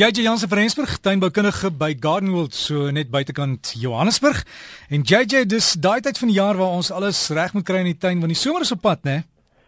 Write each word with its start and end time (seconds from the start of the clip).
JJ 0.00 0.22
Jansen 0.22 0.48
van 0.48 0.58
Rensburg, 0.58 0.98
tuinboukundige 1.04 1.68
by 1.76 1.90
Gardenwold 2.00 2.54
so 2.56 2.88
net 2.90 3.10
buitekant 3.12 3.74
Johannesburg. 3.76 4.38
En 4.88 5.02
JJ, 5.04 5.42
dis 5.44 5.74
daai 5.76 6.00
tyd 6.00 6.16
van 6.18 6.30
die 6.30 6.36
jaar 6.38 6.56
waar 6.56 6.72
ons 6.72 6.88
alles 6.90 7.18
reg 7.36 7.52
moet 7.52 7.66
kry 7.68 7.82
in 7.82 7.90
die 7.90 7.98
tuin 8.00 8.22
want 8.22 8.32
die 8.32 8.38
somer 8.40 8.64
is 8.64 8.72
op 8.72 8.80
pad, 8.80 9.02
né? 9.04 9.18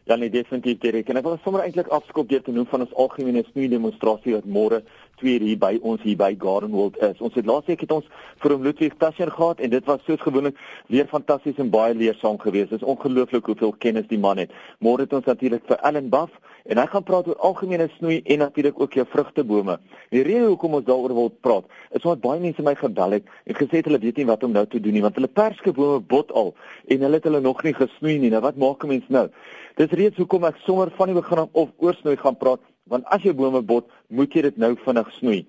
Ja, 0.08 0.16
nee, 0.16 0.32
definitief 0.32 0.78
Derek. 0.80 1.10
En 1.12 1.20
ek 1.20 1.26
wil 1.26 1.36
sommer 1.44 1.66
eintlik 1.66 1.90
afskop 1.92 2.30
deur 2.30 2.40
te 2.46 2.54
noem 2.56 2.64
van 2.70 2.86
ons 2.86 2.94
algemene 3.04 3.42
snoei 3.50 3.68
demonstrasie 3.74 4.32
wat 4.38 4.48
môre 4.48 4.78
2 5.20 5.34
hier 5.44 5.58
by 5.60 5.74
ons 5.82 6.00
hier 6.06 6.16
by 6.16 6.30
Gardenwold 6.40 6.96
is. 7.10 7.20
Ons 7.20 7.36
het 7.36 7.50
laasweek 7.52 7.84
het 7.84 7.92
ons 7.98 8.08
vir 8.40 8.54
hom 8.56 8.64
Ludwig 8.64 8.96
Tasser 9.04 9.34
gehad 9.36 9.60
en 9.60 9.74
dit 9.76 9.92
was 9.92 10.00
soos 10.08 10.24
gewoonlik 10.24 10.56
weer 10.88 11.12
fantasties 11.12 11.60
en 11.60 11.68
baie 11.76 11.92
leersaam 11.92 12.40
geweest. 12.40 12.72
Dit 12.72 12.80
is 12.80 12.88
ongelooflik 12.88 13.52
hoeveel 13.52 13.76
kennis 13.84 14.08
die 14.08 14.22
man 14.24 14.40
het. 14.40 14.56
Môre 14.80 15.04
het 15.04 15.12
ons 15.12 15.28
natuurlik 15.28 15.68
vir 15.68 15.84
Ellen 15.84 16.08
Buff 16.08 16.40
en 16.64 16.78
hy 16.78 16.86
gaan 16.86 17.06
praat 17.06 17.28
oor 17.28 17.38
algemene 17.48 17.88
snoei 17.96 18.20
en 18.24 18.38
natuurlik 18.38 18.80
ook 18.80 18.98
jou 18.98 19.06
vrugtebome. 19.08 19.78
Die 20.14 20.22
rede 20.22 20.46
hoekom 20.46 20.74
ons 20.78 20.86
daaroor 20.86 21.14
wil 21.14 21.30
praat 21.40 21.64
is 21.90 22.02
omdat 22.04 22.22
baie 22.24 22.40
mense 22.40 22.62
my 22.62 22.74
gebel 22.78 23.18
het 23.18 23.30
en 23.44 23.58
gesê 23.58 23.80
het 23.80 23.90
hulle 23.90 24.02
weet 24.02 24.20
nie 24.22 24.28
wat 24.30 24.44
om 24.44 24.52
nou 24.52 24.66
te 24.66 24.80
doen 24.80 24.96
nie 24.98 25.04
want 25.04 25.18
hulle 25.18 25.30
perskebome 25.30 26.00
bot 26.14 26.32
al 26.32 26.54
en 26.88 27.06
hulle 27.06 27.20
het 27.20 27.30
hulle 27.30 27.40
nog 27.40 27.62
nie 27.62 27.74
gesnoei 27.74 28.18
nie. 28.18 28.30
Nou 28.30 28.42
wat 28.42 28.56
maak 28.56 28.84
'n 28.84 28.88
mens 28.88 29.08
nou? 29.08 29.28
Dis 29.76 29.90
reeds 29.90 30.16
hoekom 30.16 30.44
ek 30.44 30.56
sommer 30.66 30.90
van 30.90 31.06
die 31.06 31.20
begin 31.20 31.38
af 31.38 31.48
of 31.52 31.68
oor 31.78 31.94
snoei 31.94 32.16
gaan 32.16 32.36
praat 32.36 32.60
want 32.84 33.04
as 33.14 33.22
jou 33.22 33.34
bome 33.34 33.62
bot, 33.62 33.86
moet 34.08 34.34
jy 34.34 34.42
dit 34.42 34.56
nou 34.56 34.74
vinnig 34.84 35.10
snoei. 35.18 35.46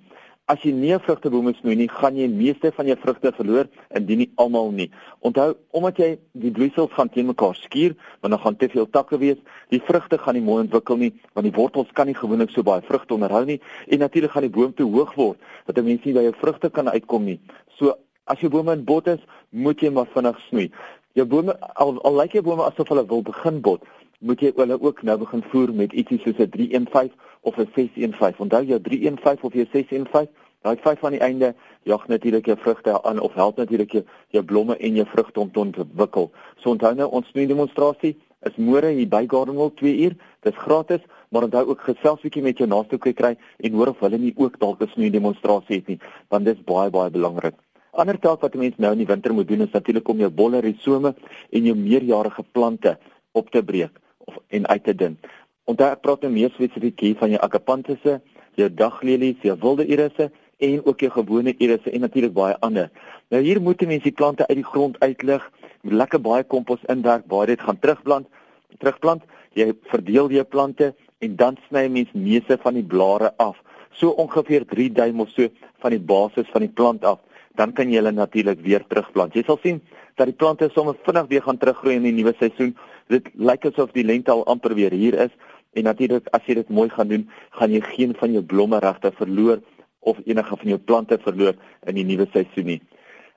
As 0.51 0.59
jy 0.59 0.73
nie 0.75 0.97
vrugtebome 0.99 1.53
snoei 1.55 1.77
nie, 1.79 1.85
gaan 1.87 2.17
jy 2.19 2.25
meeste 2.27 2.67
van 2.75 2.89
jou 2.89 2.97
vrugte 2.99 3.29
verloor 3.31 3.69
indien 3.95 4.19
nie 4.19 4.27
almal 4.43 4.73
nie. 4.75 4.89
Onthou, 5.23 5.53
omdat 5.71 6.01
jy 6.01 6.09
die 6.43 6.51
bloeisels 6.51 6.91
gaan 6.97 7.07
teen 7.13 7.29
mekaar 7.29 7.55
skuur, 7.55 7.95
want 8.19 8.35
dan 8.35 8.41
gaan 8.43 8.57
te 8.59 8.67
veel 8.73 8.89
takke 8.91 9.21
wees, 9.21 9.39
die 9.71 9.79
vrugte 9.87 10.19
gaan 10.19 10.35
nie 10.35 10.43
mooi 10.43 10.65
ontwikkel 10.65 10.99
nie, 10.99 11.13
want 11.31 11.47
die 11.47 11.55
wortels 11.55 11.93
kan 11.95 12.11
nie 12.11 12.17
gewoonlik 12.19 12.51
so 12.51 12.67
baie 12.67 12.83
vrugte 12.83 13.15
onderhou 13.15 13.45
nie 13.47 13.61
en 13.87 14.03
natuurlik 14.03 14.35
gaan 14.35 14.43
die 14.43 14.51
boom 14.57 14.73
te 14.75 14.83
hoog 14.83 15.15
word 15.15 15.39
dat 15.65 15.79
'n 15.79 15.87
mens 15.87 16.03
nie 16.03 16.13
by 16.13 16.27
jou 16.27 16.35
vrugte 16.41 16.69
kan 16.69 16.91
uitkom 16.91 17.23
nie. 17.23 17.39
So 17.79 17.95
as 18.27 18.39
jou 18.39 18.49
bome 18.51 18.73
in 18.73 18.83
bot 18.83 19.07
is, 19.07 19.23
moet 19.49 19.79
jy 19.79 19.91
maar 19.91 20.11
vinnig 20.11 20.39
snoei. 20.49 20.71
Jou 21.13 21.27
bome 21.29 21.53
al, 21.77 21.91
al 22.01 22.15
lyk 22.17 22.31
jou 22.33 22.41
bome 22.41 22.63
asof 22.65 22.89
hulle 22.89 23.03
wil 23.05 23.19
begin 23.21 23.59
bot, 23.61 23.83
moet 24.25 24.39
jy 24.41 24.49
hulle 24.57 24.79
ook 24.81 25.03
nou 25.05 25.13
begin 25.21 25.43
voer 25.51 25.73
met 25.81 25.91
ietsie 25.93 26.17
soos 26.23 26.39
'n 26.41 26.49
315 26.55 27.11
of 27.49 27.57
'n 27.57 27.67
615. 27.75 28.39
Onthou 28.45 28.61
jou 28.65 28.79
315 28.81 29.45
of 29.45 29.53
jou 29.53 29.65
615, 29.73 30.31
daai 30.65 30.77
5 30.81 31.03
aan 31.03 31.11
die 31.11 31.21
einde 31.21 31.53
jag 31.83 32.07
natuurlik 32.07 32.45
jou 32.45 32.57
vrugte 32.57 33.03
aan 33.03 33.19
of 33.19 33.33
help 33.33 33.57
natuurlik 33.57 33.91
jou, 33.91 34.03
jou 34.27 34.43
blomme 34.43 34.77
en 34.77 34.95
jou 34.95 35.05
vrugte 35.07 35.39
om 35.39 35.51
te 35.51 35.59
ontwikkel. 35.59 36.31
So 36.55 36.69
onthou 36.69 36.95
nou 36.95 37.09
ons 37.09 37.31
nuwe 37.33 37.47
demonstrasie 37.47 38.17
is 38.41 38.55
môre 38.57 38.89
hier 38.89 39.07
by 39.07 39.25
Gardenwell 39.27 39.71
2 39.75 39.97
uur. 39.97 40.15
Dit 40.39 40.53
is 40.53 40.59
gratis, 40.59 41.01
maar 41.29 41.43
onthou 41.43 41.65
ook 41.67 41.81
gesels 41.81 42.21
bietjie 42.21 42.41
met 42.41 42.57
jou 42.57 42.67
naaste 42.67 42.97
kry 42.97 43.37
en 43.57 43.73
hoor 43.73 43.87
of 43.87 43.99
hulle 43.99 44.17
nie 44.17 44.33
ook 44.35 44.59
dalk 44.59 44.81
'n 44.81 44.89
nuwe 44.95 45.11
demonstrasie 45.11 45.75
het 45.75 45.87
nie, 45.87 45.99
want 46.29 46.45
dit 46.45 46.57
is 46.57 46.63
baie 46.63 46.89
baie 46.89 47.09
belangrik. 47.09 47.53
Ander 47.93 48.17
taak 48.17 48.41
wat 48.41 48.55
'n 48.55 48.59
mens 48.59 48.77
nou 48.77 48.91
in 48.91 48.97
die 48.97 49.05
winter 49.05 49.33
moet 49.33 49.47
doen 49.47 49.61
is 49.61 49.71
natuurlik 49.71 50.07
om 50.07 50.17
jou 50.17 50.29
bolle 50.29 50.59
risome 50.61 51.13
en 51.49 51.65
jou 51.65 51.75
meerjarige 51.75 52.43
plante 52.51 52.97
op 53.31 53.49
te 53.49 53.63
breek 53.63 53.99
of 54.17 54.37
en 54.47 54.67
uit 54.67 54.83
te 54.83 54.95
dun. 54.95 55.17
Onthou 55.63 55.91
ek 55.91 56.01
praat 56.01 56.21
nou 56.21 56.31
meer 56.31 56.49
spesifiek 56.49 56.99
hier 56.99 57.15
van 57.15 57.29
jou 57.29 57.41
akapantusse, 57.41 58.21
jou 58.55 58.69
daglelies, 58.73 59.41
jou 59.41 59.57
wilde 59.59 59.85
irisse 59.85 60.31
en 60.57 60.85
ook 60.85 60.99
jou 60.99 61.11
gewone 61.11 61.53
irisse 61.57 61.91
en 61.91 61.99
natuurlik 61.99 62.33
baie 62.33 62.55
ander. 62.59 62.89
Nou 63.29 63.41
hier 63.43 63.61
moet 63.61 63.81
jy 63.81 63.87
mens 63.87 64.03
die 64.03 64.11
plante 64.11 64.47
uit 64.47 64.57
die 64.57 64.71
grond 64.71 64.99
uitlig, 64.99 65.51
met 65.81 65.93
lekker 65.93 66.21
baie 66.21 66.43
kompos 66.43 66.81
inwerk, 66.89 67.27
baie 67.27 67.45
dit 67.45 67.61
gaan 67.61 67.79
terugplant, 67.79 68.27
terugplant. 68.79 69.21
Jy 69.53 69.73
verdeel 69.83 70.29
jou 70.29 70.43
plante 70.43 70.95
en 71.19 71.35
dan 71.35 71.57
sny 71.67 71.85
jy 71.85 71.89
mens 71.89 72.11
meeste 72.13 72.57
van 72.57 72.73
die 72.73 72.83
blare 72.83 73.33
af, 73.37 73.61
so 73.91 74.09
ongeveer 74.09 74.65
3 74.65 74.89
duim 74.91 75.19
of 75.19 75.29
so 75.29 75.47
van 75.77 75.91
die 75.91 76.01
basis 76.01 76.49
van 76.49 76.61
die 76.61 76.73
plant 76.73 77.05
af 77.05 77.19
dan 77.55 77.73
kan 77.73 77.89
jy 77.89 78.01
hulle 78.01 78.11
natuurlik 78.11 78.61
weer 78.61 78.85
terugplant. 78.87 79.35
Jy 79.35 79.43
sal 79.47 79.59
sien 79.63 79.81
dat 80.17 80.29
die 80.29 80.37
plante 80.37 80.69
sommer 80.73 80.95
vinnig 81.05 81.27
weer 81.29 81.41
gaan 81.41 81.57
teruggroei 81.57 81.95
in 81.95 82.07
die 82.07 82.15
nuwe 82.15 82.33
seisoen. 82.39 82.75
Dit 83.09 83.29
lyk 83.33 83.65
asof 83.65 83.91
die 83.93 84.05
lente 84.05 84.31
al 84.31 84.45
amper 84.45 84.75
weer 84.77 84.91
hier 84.91 85.17
is 85.27 85.33
en 85.73 85.87
natuurlik 85.89 86.27
as 86.31 86.45
jy 86.45 86.59
dit 86.61 86.69
mooi 86.69 86.89
gaan 86.89 87.09
doen, 87.09 87.29
gaan 87.57 87.71
jy 87.73 87.81
geen 87.95 88.13
van 88.17 88.33
jou 88.33 88.43
blomme 88.43 88.79
regte 88.79 89.11
verloor 89.17 89.61
of 89.99 90.19
enige 90.25 90.57
van 90.57 90.69
jou 90.69 90.79
plante 90.79 91.17
verloor 91.23 91.55
in 91.87 91.95
die 91.95 92.05
nuwe 92.05 92.27
seisoen 92.33 92.65
nie. 92.65 92.81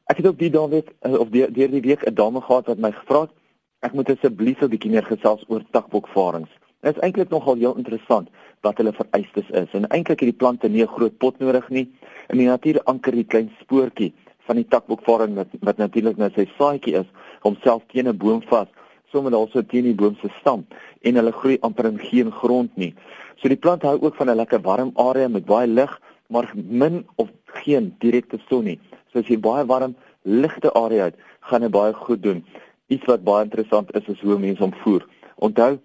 Ek 0.07 0.21
het 0.21 0.27
ook 0.27 0.39
die 0.39 0.51
weet 0.51 0.93
eh, 1.01 1.15
of 1.15 1.31
deur 1.31 1.51
die 1.53 1.81
week 1.83 2.05
'n 2.07 2.15
dame 2.15 2.41
gehad 2.41 2.67
wat 2.67 2.79
my 2.79 2.93
gevra 2.93 3.21
het 3.27 3.33
ek 3.81 3.93
moet 3.93 4.11
asseblief 4.11 4.63
'n 4.63 4.71
bietjie 4.71 4.91
meer 4.91 5.05
gesels 5.05 5.45
oor 5.49 5.63
takbokvarings. 5.71 6.51
Dit 6.87 6.95
is 6.95 7.03
eintlik 7.03 7.33
nogal 7.35 7.57
heel 7.59 7.73
interessant 7.81 8.29
wat 8.63 8.79
hulle 8.79 8.93
vereistes 8.95 9.49
is. 9.59 9.73
En 9.75 9.89
eintlik 9.91 10.21
het 10.23 10.29
die 10.31 10.41
plante 10.43 10.69
nie 10.69 10.85
'n 10.85 10.95
groot 10.97 11.17
pot 11.19 11.39
nodig 11.39 11.69
nie. 11.69 11.89
In 12.31 12.39
die 12.39 12.47
natuur 12.47 12.81
anker 12.85 13.13
die 13.13 13.25
klein 13.25 13.51
spoortjie 13.61 14.13
van 14.47 14.57
die 14.57 14.69
takboekvaring 14.69 15.35
wat 15.35 15.49
wat 15.61 15.77
natuurlik 15.77 16.17
net 16.17 16.35
sy 16.35 16.47
saadjie 16.59 16.95
is, 16.95 17.09
homself 17.43 17.83
teen 17.89 18.09
'n 18.09 18.17
boom 18.17 18.43
vas, 18.43 18.69
sommer 19.13 19.35
also 19.35 19.63
teen 19.63 19.83
die 19.83 19.95
boom 19.95 20.17
se 20.23 20.29
stam 20.39 20.67
en 21.03 21.15
hulle 21.15 21.33
groei 21.33 21.59
amper 21.61 21.87
in 21.87 21.99
geen 21.99 22.31
grond 22.31 22.77
nie. 22.77 22.95
So 23.37 23.49
die 23.49 23.59
plant 23.65 23.83
hou 23.83 23.99
ook 24.01 24.15
van 24.15 24.31
'n 24.31 24.37
lekker 24.37 24.61
warm 24.61 24.93
area 24.95 25.29
met 25.29 25.45
baie 25.45 25.67
lig, 25.67 26.01
maar 26.29 26.53
min 26.55 27.07
of 27.17 27.29
geen 27.47 27.95
direkte 27.99 28.39
son 28.49 28.65
nie. 28.65 28.79
So 29.13 29.19
as 29.19 29.27
jy 29.27 29.39
baie 29.41 29.67
warm 29.67 29.97
ligte 30.23 30.73
area 30.73 31.05
het, 31.05 31.15
gaan 31.41 31.61
dit 31.61 31.71
baie 31.71 31.93
goed 31.93 32.23
doen. 32.23 32.45
Iets 32.87 33.05
wat 33.07 33.25
baie 33.25 33.45
interessant 33.45 33.95
is 33.95 34.07
is 34.07 34.21
hoe 34.21 34.39
mense 34.39 34.63
hom 34.63 34.75
voer. 34.85 35.07
Onthou 35.37 35.79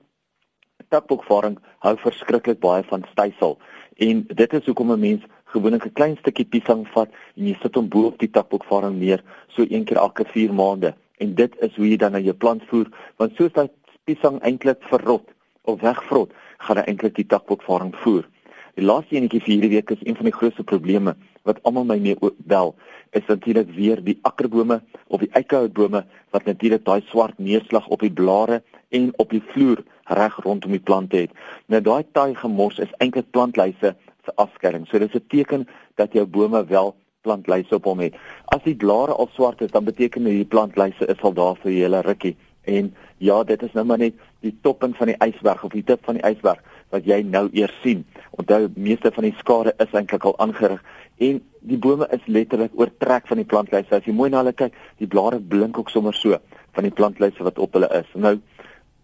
takboekvaring 0.89 1.57
hou 1.79 1.95
verskriklik 1.97 2.59
baie 2.59 2.83
van 2.89 3.05
stysel. 3.11 3.57
En 3.97 4.25
dit 4.27 4.53
is 4.53 4.65
hoekom 4.65 4.91
'n 4.91 4.99
mens 4.99 5.23
gewoonlik 5.45 5.85
'n 5.85 5.93
klein 5.93 6.17
stukkie 6.17 6.45
piesang 6.45 6.87
vat 6.93 7.09
en 7.37 7.47
jy 7.47 7.57
sit 7.61 7.75
hom 7.75 7.89
bo 7.89 8.05
op 8.05 8.19
die 8.19 8.29
takboekvaring 8.29 8.99
neer 8.99 9.23
so 9.47 9.65
een 9.69 9.83
keer 9.83 9.97
elke 9.97 10.25
4 10.25 10.53
maande. 10.53 10.93
En 11.17 11.35
dit 11.35 11.55
is 11.59 11.75
hoe 11.75 11.89
jy 11.89 11.97
dan 11.97 12.11
na 12.11 12.19
jou 12.19 12.33
plant 12.33 12.63
voer 12.69 12.87
want 13.17 13.35
soos 13.35 13.51
daai 13.51 13.69
piesang 14.03 14.39
eintlik 14.41 14.81
verrot 14.89 15.27
of 15.63 15.81
wegvrot 15.81 16.31
gaan 16.57 16.77
hy 16.77 16.83
eintlik 16.83 17.15
die 17.15 17.27
takboekvaring 17.27 17.95
voer. 17.95 18.27
Die 18.75 18.85
laaste 18.85 19.15
enetjie 19.15 19.41
vir 19.41 19.53
hierdie 19.53 19.75
week 19.75 19.91
is 19.91 20.03
een 20.07 20.15
van 20.15 20.25
die 20.25 20.37
grootste 20.39 20.63
probleme 20.63 21.15
wat 21.43 21.59
almal 21.63 21.83
my 21.83 21.97
mee 21.99 22.15
bel 22.37 22.75
is 23.11 23.25
natuurlik 23.27 23.71
weer 23.75 23.99
die 24.03 24.19
akkerbome 24.21 24.81
of 25.07 25.19
die 25.19 25.31
eikehoutbome 25.35 26.05
wat 26.31 26.45
natuurlik 26.45 26.85
daai 26.85 27.01
swart 27.09 27.39
neerslag 27.39 27.87
op 27.87 27.99
die 27.99 28.13
blare 28.21 28.61
en 28.91 29.11
op 29.23 29.29
die 29.29 29.43
vloer 29.53 29.83
reg 30.11 30.37
rondom 30.43 30.71
die 30.75 30.83
plante 30.83 31.23
het. 31.25 31.35
Nou 31.71 31.81
daai 31.81 32.03
taai 32.11 32.35
gemors 32.35 32.79
is 32.83 32.91
eintlik 32.99 33.31
plantlyse 33.31 33.95
se 34.25 34.35
afskerming. 34.35 34.87
So 34.87 34.99
dis 34.99 35.15
'n 35.15 35.27
teken 35.27 35.67
dat 35.95 36.13
jou 36.13 36.25
bome 36.25 36.65
wel 36.65 36.95
plantlyse 37.21 37.75
op 37.75 37.83
hom 37.83 37.99
het. 37.99 38.15
As 38.45 38.63
die 38.63 38.75
blare 38.75 39.13
al 39.13 39.29
swart 39.33 39.61
is, 39.61 39.71
dan 39.71 39.83
beteken 39.83 40.23
dit 40.23 40.33
die 40.33 40.45
plantlyse 40.45 41.05
is 41.05 41.21
al 41.21 41.33
daar 41.33 41.55
vir 41.63 41.71
julle 41.71 42.01
rukkie. 42.01 42.35
En 42.61 42.93
ja, 43.17 43.43
dit 43.43 43.63
is 43.63 43.73
nou 43.73 43.85
maar 43.85 43.97
net 43.97 44.13
die 44.39 44.57
topping 44.61 44.95
van 44.97 45.07
die 45.07 45.17
ysberg 45.25 45.63
of 45.63 45.71
die 45.71 45.83
tip 45.83 46.05
van 46.05 46.17
die 46.19 46.25
ysberg 46.25 46.61
wat 46.89 47.05
jy 47.05 47.21
nou 47.21 47.47
eers 47.53 47.73
sien. 47.81 48.05
Onthou, 48.31 48.67
meeste 48.75 49.11
van 49.11 49.23
die 49.23 49.35
skade 49.37 49.73
is 49.77 49.93
eintlik 49.93 50.25
al 50.27 50.37
aangerig 50.37 50.83
en 51.17 51.41
die 51.61 51.77
bome 51.77 52.07
is 52.11 52.25
letterlik 52.25 52.73
oortrek 52.73 53.27
van 53.29 53.37
die 53.37 53.45
plantlyse. 53.45 53.95
As 53.95 54.05
jy 54.05 54.13
mooi 54.13 54.29
na 54.29 54.41
hulle 54.41 54.53
kyk, 54.53 54.73
die 54.97 55.07
blare 55.07 55.39
blink 55.39 55.77
ook 55.77 55.89
sommer 55.89 56.13
so 56.17 56.37
van 56.75 56.87
die 56.87 56.93
plantlyse 56.93 57.43
wat 57.43 57.59
op 57.59 57.77
hulle 57.77 57.89
is. 58.01 58.09
Nou 58.13 58.39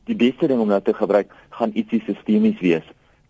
die 0.08 0.18
beste 0.18 0.48
ding 0.48 0.60
om 0.64 0.72
nou 0.72 0.82
te 0.82 0.94
gebruik 0.94 1.32
gaan 1.60 1.74
ietsie 1.74 2.02
sistemies 2.06 2.60
wees. 2.60 2.86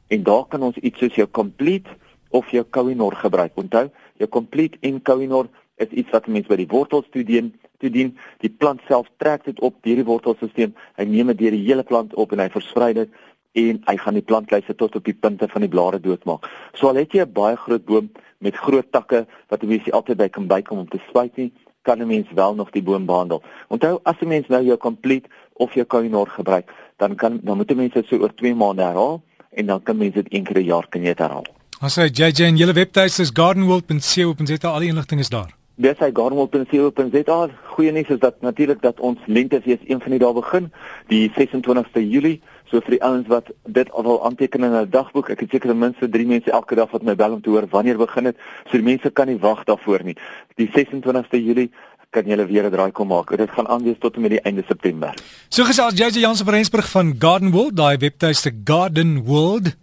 En 0.07 0.23
daar 0.23 0.45
kan 0.47 0.63
ons 0.63 0.77
iets 0.77 0.99
soos 0.99 1.15
jou 1.15 1.27
complete 1.27 1.89
of 2.29 2.49
jou 2.51 2.63
Kohinoor 2.63 3.15
gebruik. 3.15 3.55
Onthou, 3.55 3.87
jou 4.17 4.29
complete 4.29 4.77
en 4.81 5.01
Kohinoor 5.01 5.49
is 5.77 5.89
iets 5.89 6.11
wat 6.15 6.27
mense 6.27 6.49
by 6.49 6.57
die 6.59 6.69
wortels 6.69 7.07
toe 7.13 7.23
dien, 7.23 7.51
toe 7.81 7.89
dien. 7.93 8.13
Die 8.43 8.49
plant 8.49 8.81
self 8.87 9.09
trek 9.21 9.45
dit 9.45 9.59
op 9.59 9.77
deur 9.85 10.01
die 10.01 10.07
wortelstelsel. 10.07 10.73
Hy 10.97 11.05
neem 11.09 11.33
dit 11.33 11.43
deur 11.43 11.57
die 11.57 11.65
hele 11.67 11.85
plant 11.87 12.15
op 12.15 12.33
en 12.33 12.41
hy 12.41 12.49
versprei 12.53 12.93
dit 12.97 13.11
en 13.57 13.79
hy 13.87 13.95
gaan 13.97 14.17
die 14.17 14.25
plantlyse 14.25 14.75
tot 14.77 14.95
op 14.95 15.05
die 15.05 15.17
punte 15.17 15.47
van 15.49 15.63
die 15.65 15.71
blare 15.71 15.99
doodmaak. 16.01 16.45
So 16.77 16.89
al 16.89 17.01
het 17.01 17.13
jy 17.13 17.25
'n 17.25 17.33
baie 17.33 17.55
groot 17.55 17.85
boom 17.85 18.09
met 18.39 18.55
groot 18.55 18.91
takke 18.91 19.25
wat 19.49 19.61
jy 19.61 19.67
mens 19.67 19.91
altyd 19.91 20.17
by 20.17 20.29
kan 20.29 20.47
bykom 20.47 20.77
om 20.77 20.89
te 20.89 21.01
spuit 21.09 21.35
nie, 21.37 21.51
kan 21.81 22.01
'n 22.01 22.07
mens 22.07 22.27
wel 22.33 22.55
nog 22.55 22.71
die 22.71 22.83
boom 22.83 23.05
behandel. 23.05 23.41
Onthou 23.69 23.99
as 24.03 24.21
'n 24.21 24.27
mens 24.27 24.47
nou 24.47 24.63
jou 24.63 24.77
complete 24.77 25.29
of 25.57 25.73
jou 25.73 25.85
Kohinoor 25.85 26.27
gebruik, 26.27 26.71
dan 26.97 27.15
kan 27.15 27.39
dan 27.43 27.57
moet 27.57 27.71
'n 27.71 27.75
mens 27.75 27.93
dit 27.93 28.05
so 28.07 28.17
oor 28.17 28.33
2 28.33 28.55
maande 28.55 28.83
herhaal 28.83 29.21
en 29.51 29.65
dan 29.65 29.83
kan 29.83 29.97
mens 29.97 30.13
dit 30.13 30.27
een 30.29 30.43
keer 30.43 30.57
'n 30.57 30.63
jaar 30.63 30.87
kan 30.89 31.01
jy 31.01 31.07
dit 31.07 31.19
herhaal. 31.19 31.45
Ons 31.81 31.93
sê 31.99 32.09
JJ 32.09 32.43
en 32.43 32.57
julle 32.57 32.73
webtuis 32.73 33.19
is 33.19 33.29
gardenworld.co.za 33.33 34.67
al 34.67 34.79
die 34.79 34.89
inligting 34.89 35.19
is 35.19 35.29
daar. 35.29 35.53
Dis 35.77 35.99
hy 36.01 36.07
gardenworld.co.za. 36.09 37.49
Goeie 37.75 37.91
nuus 37.91 38.07
is 38.09 38.19
dat 38.19 38.41
natuurlik 38.41 38.81
dat 38.81 38.99
ons 38.99 39.19
lentefees 39.25 39.83
een 39.85 39.99
van 40.01 40.15
die 40.15 40.19
dae 40.19 40.33
begin, 40.33 40.71
die 41.07 41.27
26ste 41.35 42.01
Julie. 42.01 42.39
So 42.71 42.81
vir 42.81 42.95
die 42.95 43.03
ouens 43.05 43.29
wat 43.29 43.51
dit 43.77 43.91
al 43.93 44.03
wil 44.03 44.17
aanteken 44.25 44.65
in 44.65 44.73
hulle 44.73 44.89
dagboek, 44.89 45.29
ek 45.29 45.43
het 45.45 45.53
seker 45.53 45.69
ten 45.69 45.79
minste 45.79 46.09
3 46.09 46.25
mense 46.27 46.51
elke 46.51 46.75
dag 46.75 46.89
wat 46.91 47.05
my 47.05 47.13
bel 47.15 47.37
om 47.37 47.43
te 47.45 47.53
hoor 47.53 47.69
wanneer 47.69 48.01
begin 48.01 48.31
dit. 48.31 48.41
So 48.71 48.81
die 48.81 48.87
mense 48.89 49.13
kan 49.13 49.29
nie 49.29 49.37
wag 49.37 49.61
daarvoor 49.69 50.01
nie. 50.03 50.17
Die 50.57 50.67
26ste 50.73 51.37
Julie 51.37 51.69
kan 52.09 52.25
julle 52.25 52.45
weer 52.45 52.65
'n 52.65 52.71
draai 52.71 52.91
kom 52.91 53.07
maak. 53.07 53.37
Dit 53.37 53.49
gaan 53.49 53.67
aan 53.67 53.83
wees 53.83 53.99
tot 53.99 54.15
en 54.15 54.21
met 54.21 54.31
die 54.31 54.41
einde 54.41 54.63
September. 54.67 55.13
So 55.49 55.63
gesels 55.63 55.93
JJ 55.93 56.19
Jansen 56.19 56.45
van 56.45 56.53
Rensburg 56.53 56.89
van 56.89 57.15
Garden 57.19 57.51
World, 57.51 57.75
daai 57.75 57.97
webtuiste 57.97 58.51
Garden 58.63 59.23
World 59.23 59.75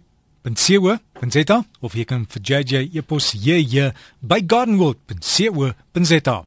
gardenworld.co.za 0.45 1.63
of 1.81 1.95
jy 1.97 2.05
kan 2.05 2.25
vir 2.29 2.41
JJ 2.49 2.83
e-pos 2.99 3.33
jy 3.33 3.91
by 4.21 4.41
gardenworld.co.za 4.45 6.37